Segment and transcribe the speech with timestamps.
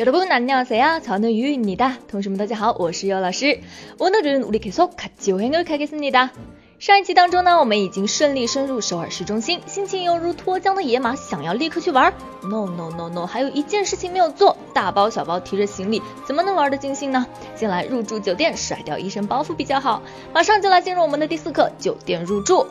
[0.00, 1.02] 여러분 안녕하세요.
[1.02, 1.98] 저는 유입니다.
[2.08, 3.60] 동시们大家好，我是尤老师。
[3.98, 6.30] 오늘은우리계속같이여행을가겠습니다。
[6.78, 12.10] 上一期当中呢，我们已经顺利深入首尔市中心，心情犹如脱缰的野马，想要立刻去玩。
[12.42, 17.26] No no no no，还有一件事情没有做，大包小包提着行李，怎么能玩得尽兴呢？
[17.54, 20.00] 先来入住酒店，甩掉一身包袱比较好。
[20.32, 22.66] 马上就来进入我们的第四课，酒店入住。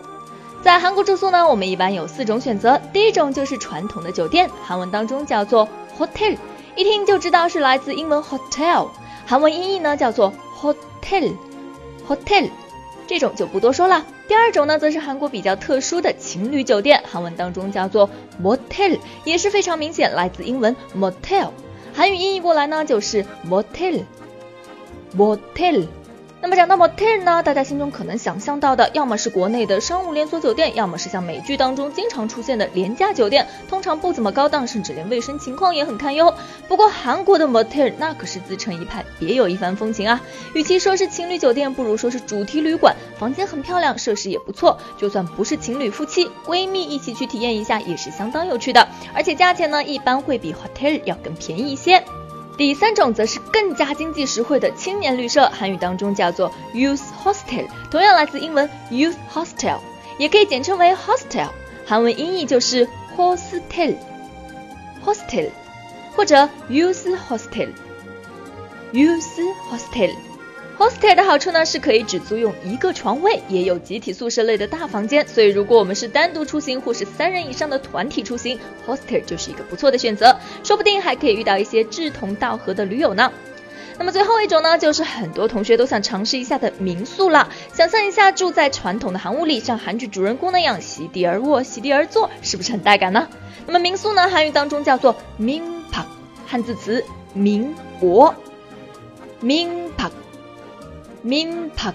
[0.64, 2.82] 在韩国住宿呢，我们一般有四种选择。
[2.92, 5.70] 第一种就是传统的酒店，韩文当中叫做
[6.00, 6.36] hotel，
[6.81, 8.89] 一听就知道是来自英文 hotel，
[9.27, 12.48] 韩文音译呢叫做 hotel，hotel，
[13.06, 14.06] 这种就不多说了。
[14.27, 18.09] 第二种呢，则是韩国比较特殊的情侣酒店，韩文当中叫做
[18.43, 21.51] motel，也是非常明显来自英文 motel，
[21.93, 25.87] 韩语音译过来呢就是 motel，motel。
[26.43, 36.33] 那么讲到 motel 呢，大家心中可能想象到的，要么是国内的商务连锁酒店，要么是像美剧当中经常出现的廉价酒店，通常不怎么高档，甚至连卫生情况也很堪忧。
[36.67, 40.19] 不过韩国的 motel 那可是自成一派，别有一番风情啊！
[40.55, 48.89] 与其说是情侣酒店，不如说是主题旅馆，房间很漂亮，设施也不错，就算不是情侣夫妻，闺蜜一起去体验一下也是相当有趣的。
[49.12, 52.03] 而且价钱呢，一般会比 hotel 要更便宜一些。
[52.61, 59.78] 第三种则是更加经济实惠的青年旅社，韩语当中叫做 youth hostel，同样来自英文 youth hostel，
[60.19, 61.48] 也可以简称为 hostel，
[61.86, 62.86] 韩文音译就是
[63.17, 65.48] hostel，hostel，
[66.14, 69.24] 或者 youth hostel，youth
[69.70, 70.11] hostel。
[70.81, 83.31] Hostel 的好处呢，是可以只租用一个床位，也有集体宿舍类的大房间，所以如果我们是单独出行或是三人以上的团体出行，hostel 就是一个不错的选择，说不定还可以遇到一些志同道合的驴友呢。
[83.98, 87.51] 那么最后一种呢，就是很多同学都想尝试一下的民宿了。
[87.75, 93.28] 想象一下住在传统的韩屋里，像韩剧主人公那样席地而卧、席地而坐，是不是很带感呢？
[93.67, 96.05] 那么民宿呢，韩语当中叫做民 박，
[96.47, 98.34] 汉字词民国，
[99.41, 99.89] 民。
[101.23, 101.93] 民泊。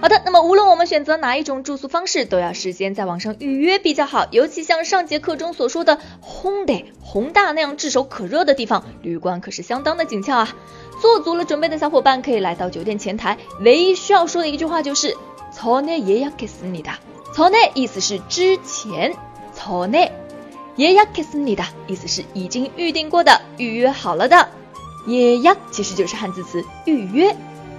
[0.00, 4.26] 好的，那么无论我们选择哪一种住宿方式，都要事先在网上预约比较好。
[4.32, 10.56] 尤其像上节课中所说的 h o n d a 宏大那样炙手可热的地方，旅馆可是相当的紧俏啊。
[11.00, 15.16] 做足了准备的小伙伴可以来到酒店前台，唯一需要说的一句话就是
[15.52, 16.94] “早内예약했습니다”。
[17.34, 19.14] 早内意思是之前，
[19.52, 20.10] 早内
[20.76, 24.48] 예약했습니다意思是已经预定过的、预约好了的。
[25.06, 27.36] 也약其实就是汉字词预约。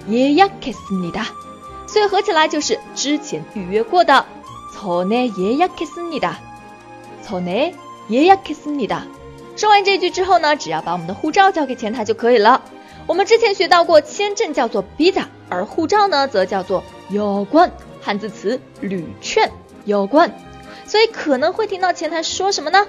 [0.08, 1.26] 예약했습니 다，
[1.86, 4.24] 所以合起来就是之前预约过的。
[4.74, 6.36] 전에예약했습니 다，
[7.24, 9.02] 전에예약했습니 다。
[9.56, 12.62] 说完这句之后呢，只要把我们的护照交给前台就可以了。
[13.06, 19.50] 我们之前学到过，签证叫做비자， 而护照呢则叫做여 권， 汉字词旅券
[19.86, 20.32] 여 권。
[20.86, 22.86] 所以可能会听到前台说什么呢？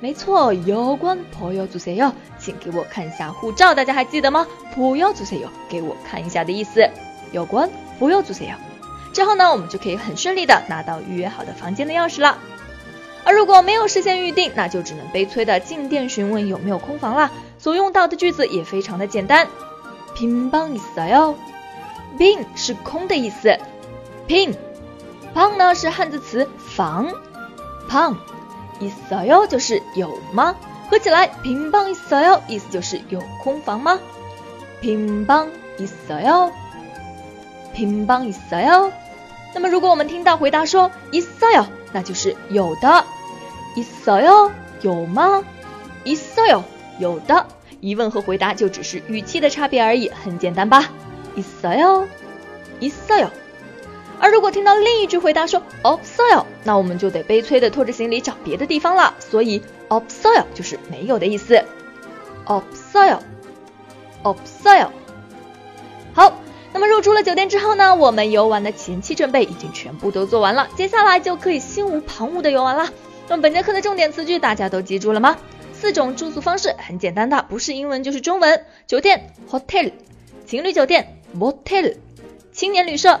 [0.00, 2.12] 没错，여권보여주세 요。
[2.38, 4.46] 请给我看一下护照，大家还记得吗？
[4.74, 6.90] 不要주세 요， 给我看一下的意思。
[7.30, 8.54] 有关不要주세 요。
[9.12, 12.38] 之后呢，我们就可以很顺利的拿到预约好的房间的钥匙了。
[13.24, 17.30] 而如果没有事先预定，那就只能悲催的进店询问有没有空房啦。
[17.58, 19.46] 所用到的句子也非常的简单。
[20.16, 21.36] 빈방있어 요。
[22.18, 23.56] 빈是空的意思。
[24.26, 24.54] 빈
[25.32, 27.12] 방呢是汉字词房。
[27.88, 28.16] 방
[28.80, 30.54] 있어요就是有吗？
[30.90, 33.98] 合起来，平방있어 요， 意思就是有空房吗？
[34.80, 36.52] 平방있어 요，
[37.74, 38.92] 平방있어 요。
[39.54, 43.04] 那么如果我们听到回答说있어 요， 那就是有的。
[43.76, 44.50] 있어 요，
[44.82, 45.42] 有吗？
[46.04, 46.62] 있어 요，
[46.98, 47.46] 有的。
[47.80, 50.90] 疑问和回答就只是语气的差别而已，很简单吧？
[51.36, 52.06] 있어 요，
[52.80, 53.30] 있어 요。
[54.18, 59.14] 而如果听到另一句回答说없어 요， 那我们就得悲催的拖着行李找别的地方了。
[59.18, 59.62] 所以。
[59.92, 61.62] 없어요就是没有的意思。
[62.46, 63.18] 없어 요，
[64.22, 64.88] 없어 요。
[66.14, 66.40] 好，
[66.72, 72.88] 那么入住了酒店之后呢，我们游玩的前期准备已经全部都做完了，接下来就可以心无旁骛的游玩了。
[73.28, 75.36] 那么本节课的重点词句大家都记住了吗？
[75.74, 78.64] 四种住宿方式很简单的，不是英文就是中文。
[78.86, 79.92] 酒店 hotel，
[80.46, 81.96] 情侣酒店 motel，
[82.50, 83.20] 青年旅社